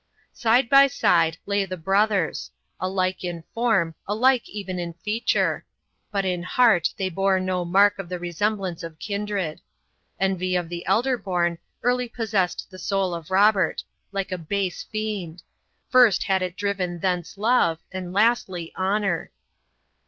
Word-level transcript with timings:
Side 0.33 0.67
by 0.67 0.87
side 0.87 1.37
lay 1.45 1.63
the 1.63 1.77
brothers, 1.77 2.49
alike 2.79 3.23
in 3.23 3.43
form, 3.53 3.93
alike 4.07 4.49
even 4.49 4.79
in 4.79 4.93
feature. 4.93 5.63
But 6.11 6.25
in 6.25 6.41
heart 6.41 6.91
they 6.97 7.07
bore 7.07 7.39
no 7.39 7.63
mark 7.65 7.99
of 7.99 8.09
the 8.09 8.17
resemblance 8.17 8.81
of 8.81 8.97
kindred. 8.97 9.61
Envy 10.19 10.55
of 10.55 10.69
the 10.69 10.83
elder 10.87 11.19
born 11.19 11.59
early 11.83 12.09
possessed 12.09 12.71
the 12.71 12.79
soul 12.79 13.13
of 13.13 13.29
Robert, 13.29 13.83
like 14.11 14.31
a 14.31 14.39
base 14.39 14.81
fiend; 14.81 15.43
first 15.87 16.23
had 16.23 16.41
it 16.41 16.57
driven 16.57 16.97
thence 16.97 17.37
love, 17.37 17.77
and 17.91 18.11
lastly 18.11 18.73
honor. 18.75 19.29